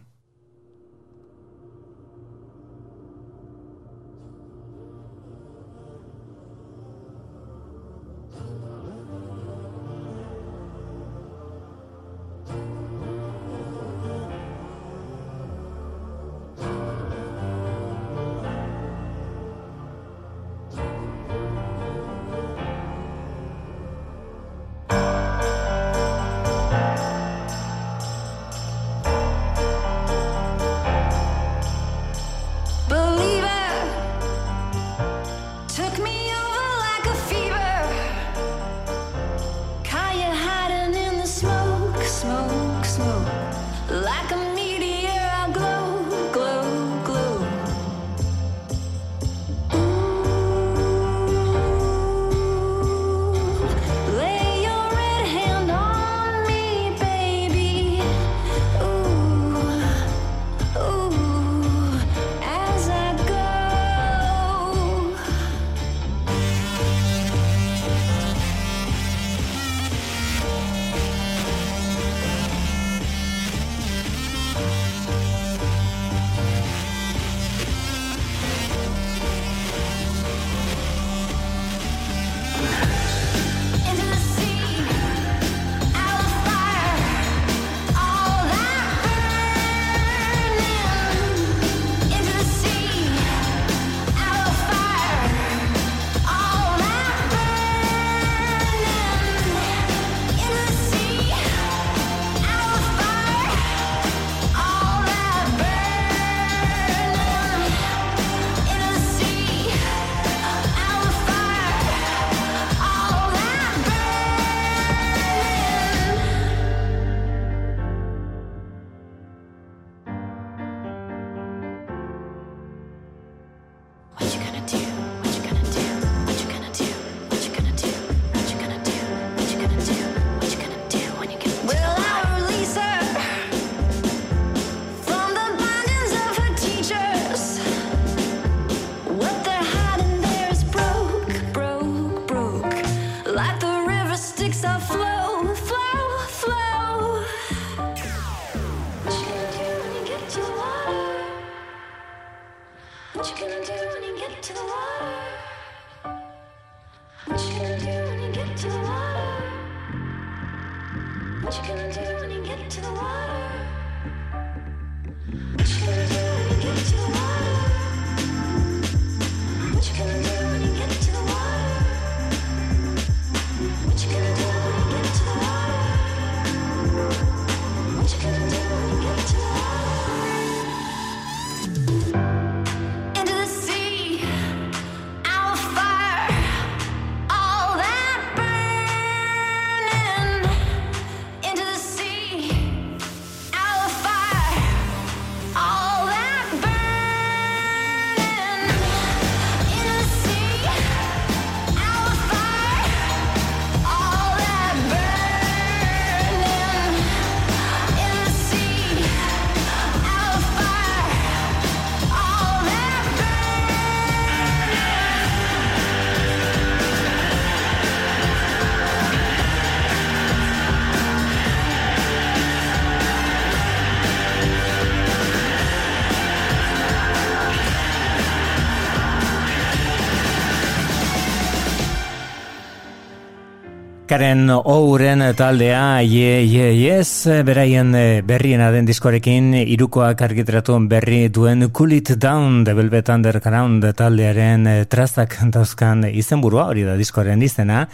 [234.19, 241.71] Amerikaren ouren taldea Ye Ye Yes beraien eh, berriena den diskorekin irukoak argitratu berri duen
[241.71, 247.85] Cool It Down The Velvet Underground taldearen eh, trazak dauzkan izenburua hori da diskoren izena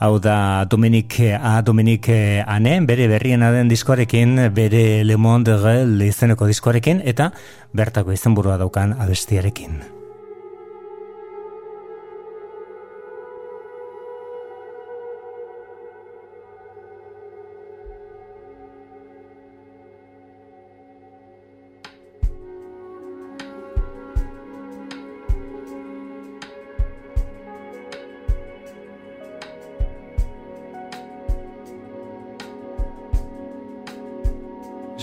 [0.00, 1.60] hau da Dominik A.
[1.62, 7.30] Dominik eh, Ane bere berriena den diskorekin bere Le Monde Girl izeneko diskorekin eta
[7.72, 9.97] bertako izenburua daukan abestiarekin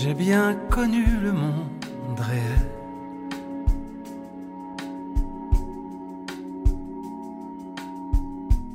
[0.06, 2.70] J'ai bien connu le monde réel.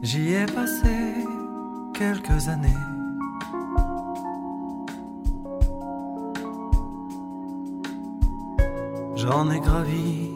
[0.02, 1.24] J'y ai passé
[1.94, 2.82] quelques années.
[9.14, 10.29] J'en ai gravi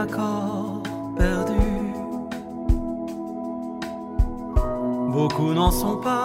[0.00, 0.82] accords
[1.16, 1.92] perdus.
[5.12, 6.19] Beaucoup n'en sont pas.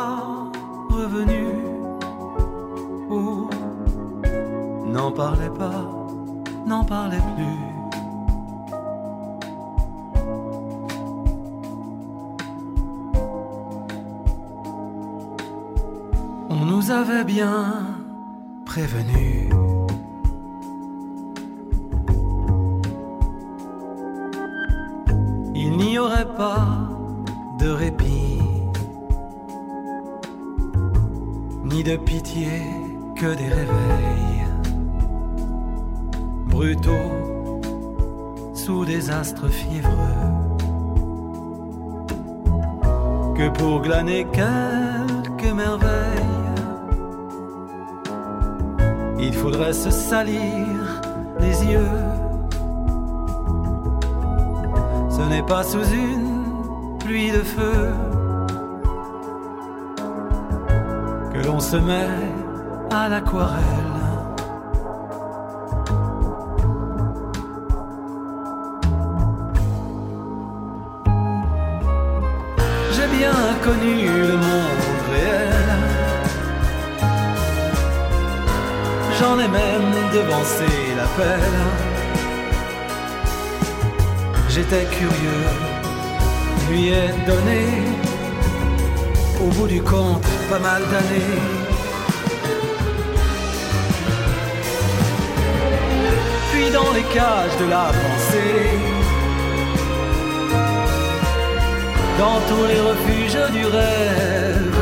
[102.18, 104.78] Dans tous les refuges du rêve,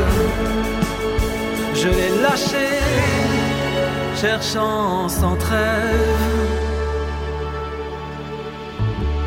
[1.74, 2.68] je l'ai lâché,
[4.14, 6.54] cherchant sans trêve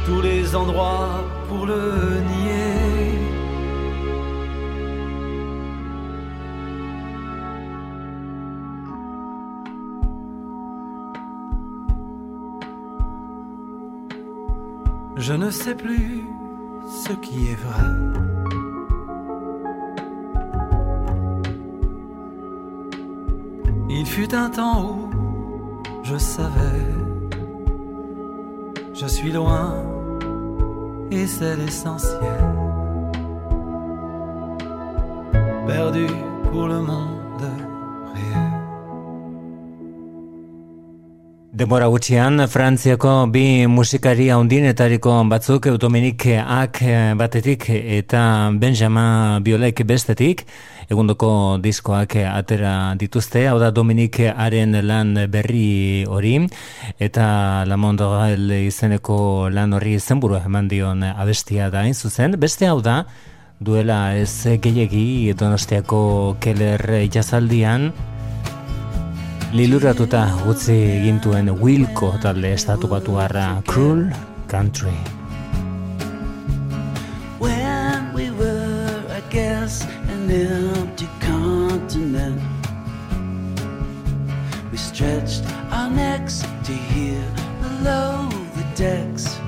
[0.05, 2.36] tous les endroits pour le nier.
[15.47, 16.25] Ne sais plus
[17.05, 17.89] ce qui est vrai.
[23.89, 26.83] Il fut un temps où je savais,
[28.93, 29.73] je suis loin
[31.11, 32.43] et c'est l'essentiel.
[35.65, 36.07] Perdu
[36.51, 37.16] pour le monde
[41.57, 46.83] Demora gutxian, Frantziako bi musikari handinetariko batzuk, Dominik Ak
[47.17, 50.43] batetik eta Benjamin Biolek bestetik,
[50.85, 56.35] egundoko diskoak atera dituzte, hau da Dominik Haren lan berri hori,
[56.99, 62.99] eta La Mondorel izeneko lan hori zenburu eman dion abestia da, zuzen, beste hau da,
[63.57, 67.89] duela ez gehiegi donostiako keller jazaldian,
[69.57, 74.03] Liluratuta utzi gintuen Wilco talde estatu batuarra Cruel
[74.47, 74.93] Country.
[77.39, 79.81] When we were, I guess,
[80.13, 82.39] an empty continent.
[84.71, 87.23] We stretched our necks to hear
[87.59, 89.39] below the decks.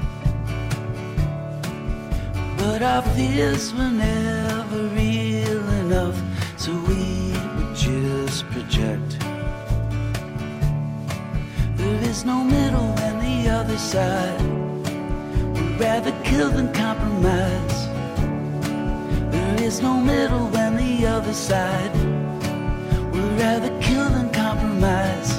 [2.57, 6.17] But our fears were never real enough,
[6.57, 9.08] so we would just project.
[11.89, 14.41] There is no middle and the other side.
[15.55, 17.77] We'd rather kill than compromise.
[19.31, 21.93] There is no middle and the other side.
[23.11, 25.31] We'd rather kill than compromise.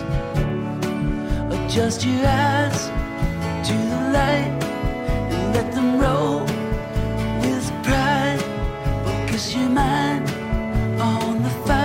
[1.55, 2.81] Adjust your eyes
[3.68, 4.52] to the light
[5.32, 6.40] and let them roll
[7.43, 8.43] with pride.
[9.05, 10.28] Focus your mind
[11.01, 11.80] on the fight.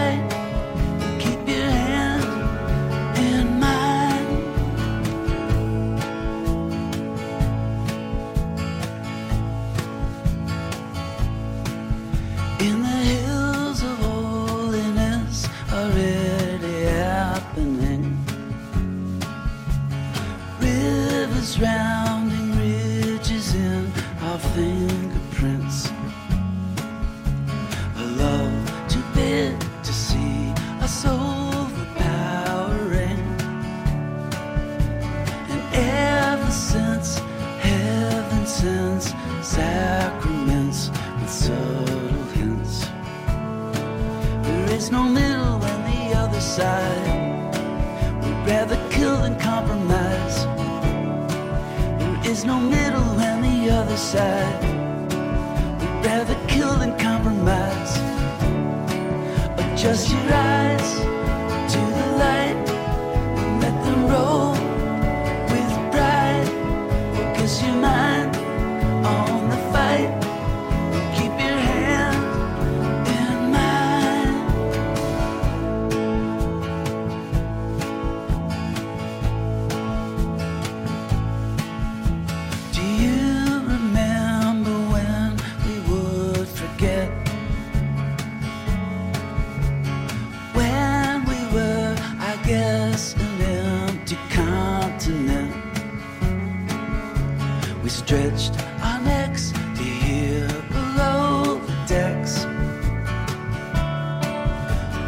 [21.55, 23.89] surrounding ridges in
[24.23, 25.89] our fingerprints.
[27.95, 30.51] A love too big to see,
[30.81, 33.21] a soul overpowering.
[35.51, 37.19] And ever since,
[37.59, 40.89] heaven sends sacraments
[41.21, 42.85] with subtle hints.
[44.43, 46.84] There is no middle and the other side.
[53.95, 54.74] The side.
[98.05, 98.53] Stretched
[98.83, 102.45] our necks to hear below the decks.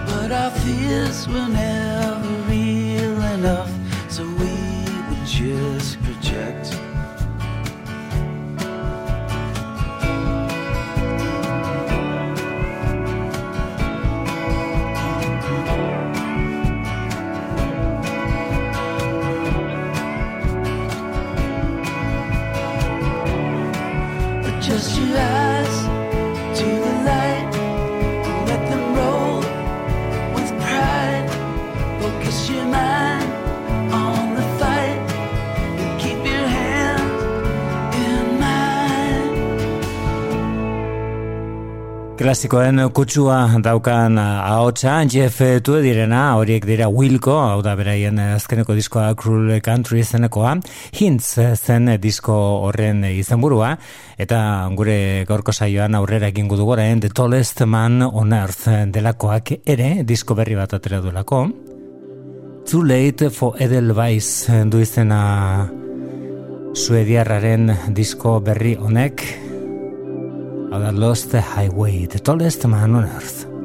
[0.08, 1.67] But our fears were never
[42.28, 49.14] Klasikoen kutsua daukan ahotsa Jeff Tue direna, horiek dira Wilco, hau da beraien azkeneko diskoa
[49.16, 50.58] Cruel Country izenekoa,
[51.00, 52.36] Hints zen disko
[52.68, 53.72] horren izenburua,
[54.20, 54.42] eta
[54.76, 60.36] gure gaurko saioan aurrera egingo dugu orain The Tallest Man on Earth delakoak ere, disko
[60.36, 61.46] berri bat atera duelako.
[62.68, 65.24] Too Late for Edelweiss du izena
[66.76, 69.47] suediarraren disko berri honek,
[70.72, 73.57] hau da Lost the Highway, The Tallest Man on Earth.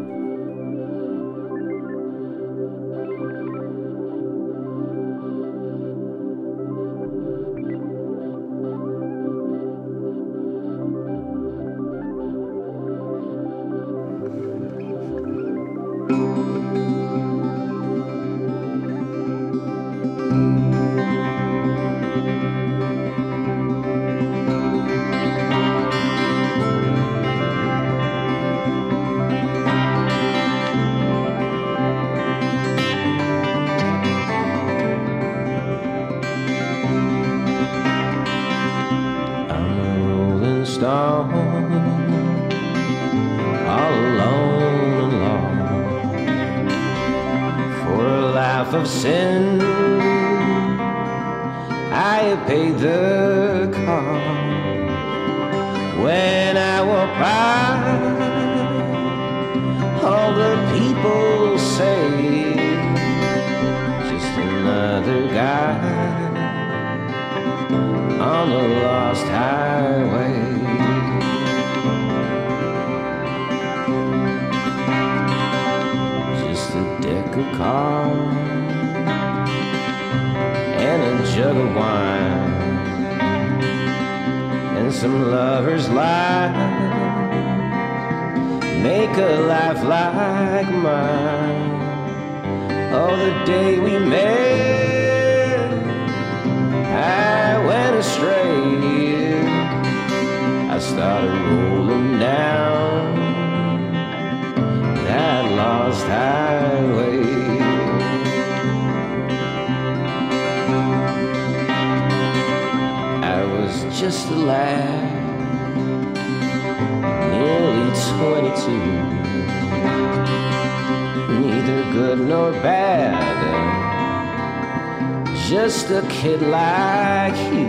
[125.64, 127.68] Just a kid like you.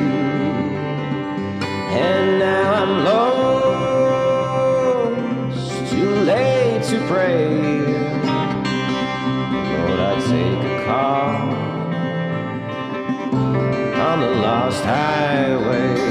[2.01, 3.91] And now I'm lost,
[5.91, 7.49] too late to pray.
[9.73, 11.35] Lord, I take a car
[14.09, 16.02] on the lost highway.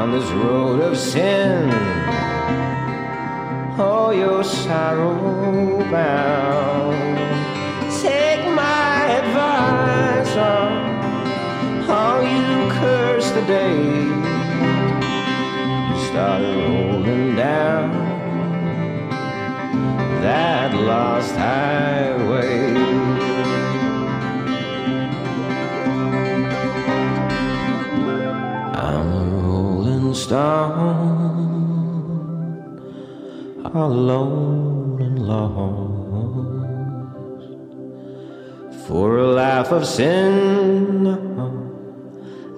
[0.00, 1.68] on this road of sin.
[3.78, 7.18] Oh, your sorrow bound.
[8.00, 10.70] Take my advice on
[11.90, 13.76] how you curse the day
[15.88, 17.90] you started rolling down
[20.22, 22.09] that lost highway.
[33.74, 36.50] Alone and lost.
[38.86, 41.06] For a life of sin,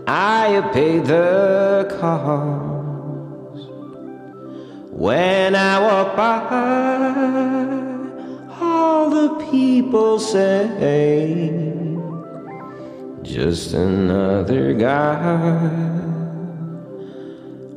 [0.07, 3.69] I paid the cost.
[4.90, 6.43] When I walk by,
[8.61, 11.49] all the people say,
[13.23, 16.02] just another guy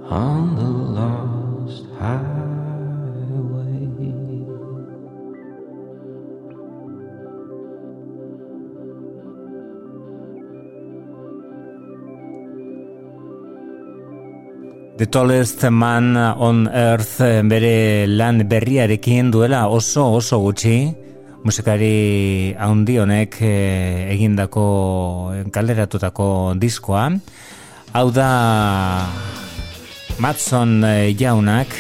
[0.10, 2.36] on the lost highway.
[14.98, 20.96] The Tallest Man on Earth eh, bere lan berriarekin duela oso oso gutxi
[21.44, 24.64] musikari handi honek eh, egindako
[25.52, 27.10] kalderatutako diskoa
[27.92, 28.30] hau da
[30.20, 31.72] Matson eh, jaunak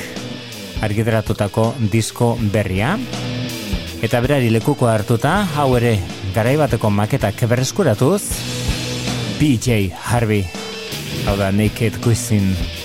[0.83, 2.95] argiteratutako disko berria.
[4.03, 5.95] Eta berari lekuko hartuta hau ere
[6.35, 8.21] garaibateko maketak berreskuratuz.
[9.39, 10.45] PJ Harvey
[11.25, 12.84] hau da Naked Cuisine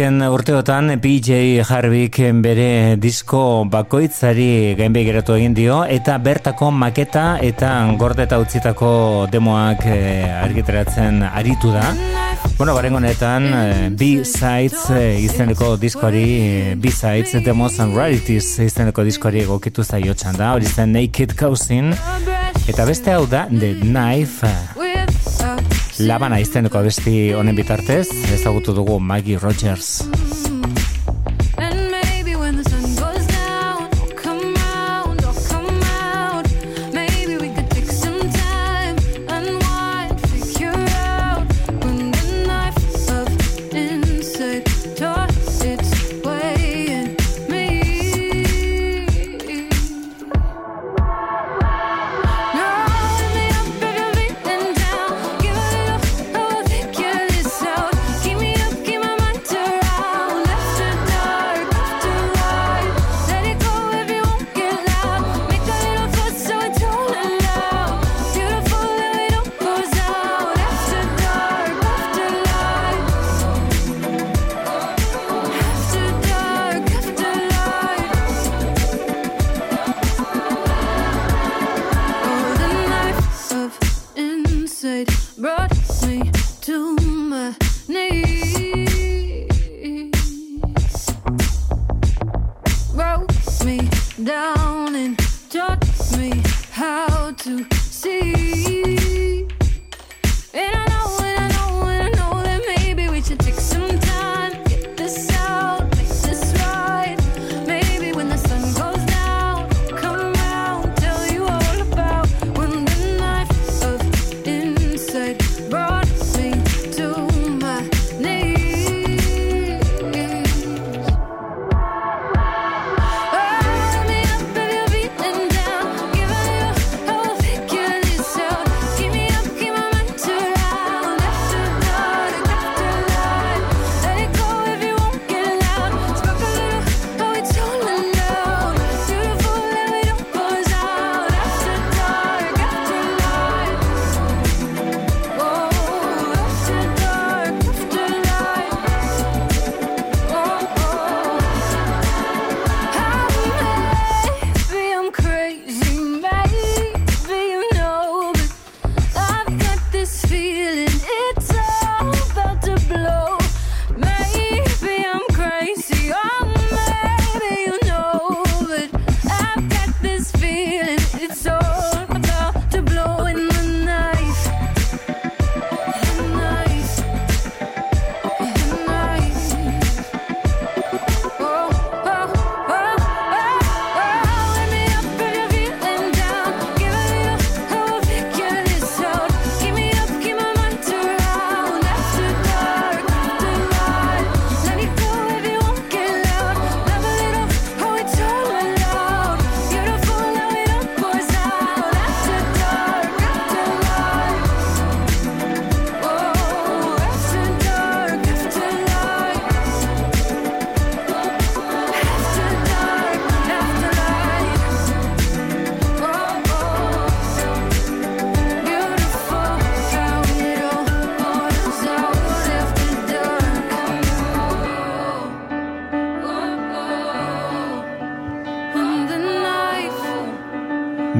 [0.00, 7.68] azken urteotan PJ Harvick bere disko bakoitzari gainbe geratu egin dio eta bertako maketa eta
[8.00, 11.84] gordeta utzitako demoak eh, argiteratzen aritu da.
[12.56, 19.44] Bueno, baren honetan eh, B-Sides eh, izeneko diskoari B-Sides The Most and Rarities izeneko diskoari
[19.44, 20.54] egokitu zaio txanda.
[20.56, 21.92] Hori zen Naked Cousin.
[22.64, 24.99] Eta beste hau da The Knife
[26.06, 30.00] labana izteneko besti honen bitartez, ezagutu dugu Maggie Rogers.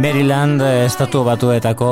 [0.00, 1.86] Maryland eh, estatu batuetako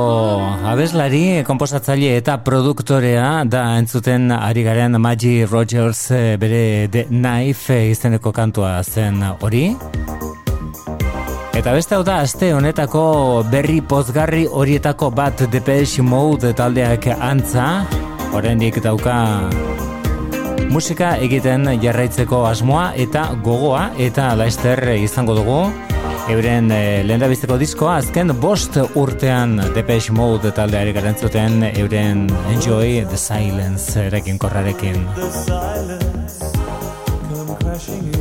[0.70, 7.76] abeslari, eh, komposatzaile eta produktorea da entzuten ari garen Maggie Rogers eh, bere The Knife
[7.90, 9.76] izeneko kantua zen hori.
[11.52, 17.84] Eta beste hau da, aste honetako berri pozgarri horietako bat Depeche Mode taldeak antza,
[18.32, 19.18] oraindik dauka
[20.72, 25.60] musika egiten jarraitzeko asmoa eta gogoa eta laester izango dugu
[26.28, 27.22] Euren eh, e, lehen
[27.58, 35.08] diskoa, azken bost urtean Depeche Mode taldea ere garantzuten euren Enjoy the Silence erekin korrarekin.
[35.16, 36.52] The silence,
[37.32, 38.17] come crashing in.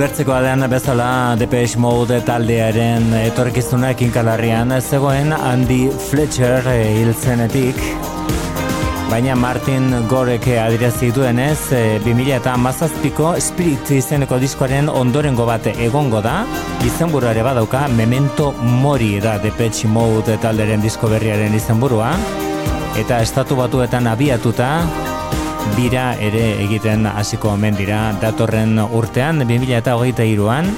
[0.00, 7.76] Ulertzeko adean bezala Depeche Mode taldearen etorkizunak inkalarrian zegoen Andy Fletcher eh, hil zenetik.
[9.10, 16.24] Baina Martin Gorek adierazi duenez, e, 2000 eta mazazpiko Spirit izeneko diskoaren ondorengo bat egongo
[16.24, 16.46] da,
[16.80, 22.14] izenburua ere badauka Memento Mori da Depeche Mode talderen disko berriaren izenburua,
[22.96, 24.72] eta estatu batuetan abiatuta,
[25.76, 28.10] bira ere egiten hasiko omen dira.
[28.20, 30.72] Datorren urtean 2023an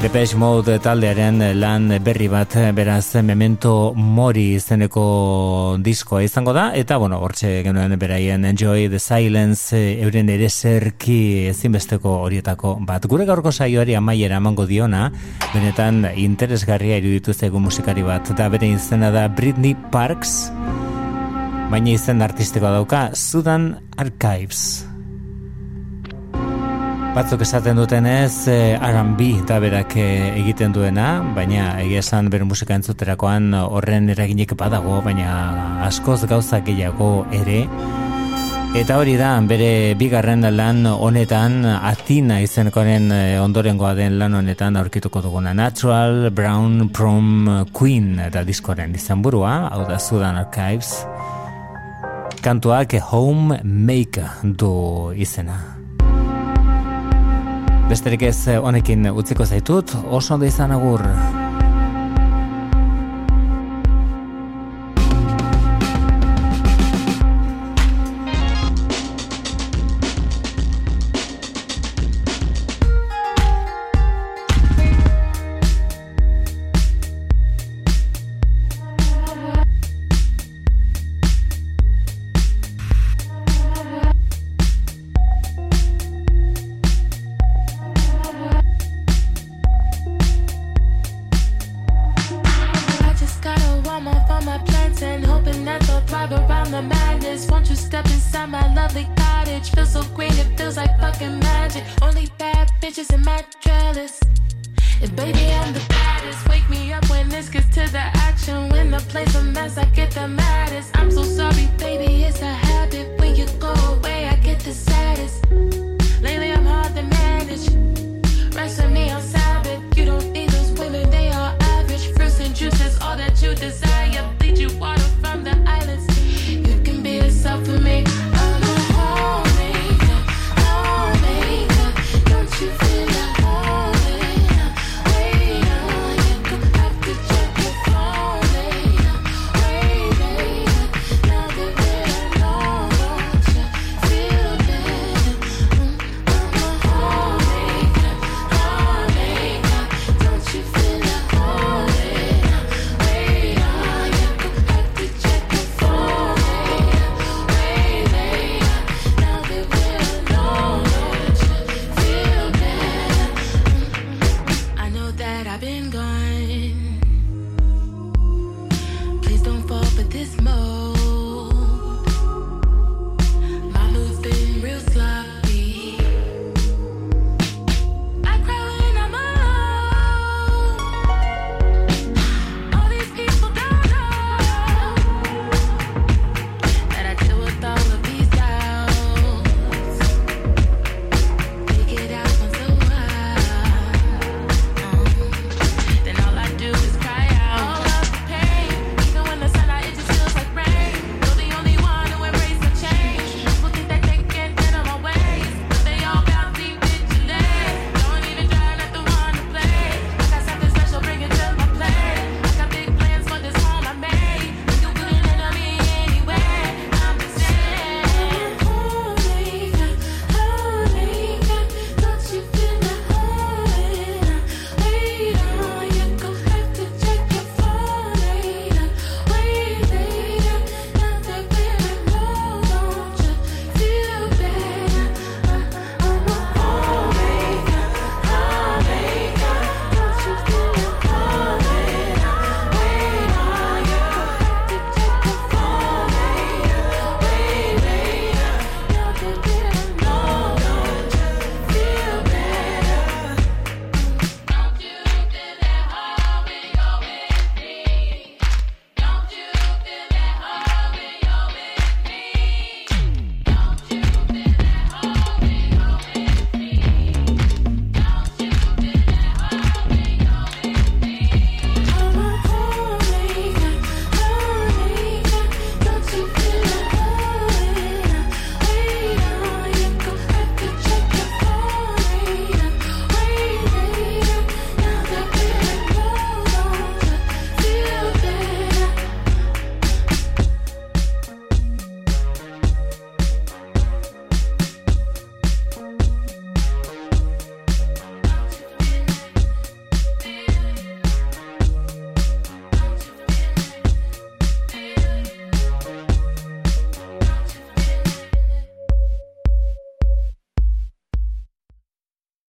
[0.00, 6.70] Depeche Mode taldearen lan berri bat beraz Memento Mori izeneko diskoa izango da.
[6.72, 13.04] Eta bueno, hortxe genuen beraien Enjoy the Silence euren ere zerki ezinbesteko horietako bat.
[13.04, 15.10] Gure gaurko saioari amaiera emango diona,
[15.52, 18.32] benetan interesgarria iruditu zaigu musikari bat.
[18.32, 20.48] Da bere izena da Britney Parks
[21.70, 24.86] baina izen artistikoa dauka Sudan Archives.
[27.14, 32.74] Batzuk esaten dutenez eh, R&B eta berak eh, egiten duena, baina egia esan bere musika
[32.78, 37.64] entzuterakoan horren eraginik badago, baina askoz gauza gehiago ere.
[38.78, 45.22] Eta hori da, bere bigarren lan honetan, Atina izenkoren eh, ondorengoa den lan honetan aurkituko
[45.22, 45.54] duguna.
[45.54, 51.06] Natural Brown Prom Queen eta diskoren izan burua, hau da Sudan Archives.
[52.40, 55.58] Kantuak Home Maker du izena.
[57.90, 61.04] Besterik ez honekin utziko zaitut, oso ondo izan agur.